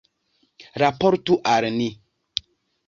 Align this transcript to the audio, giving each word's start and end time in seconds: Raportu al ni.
Raportu 0.83 1.39
al 1.55 1.71
ni. 1.79 1.89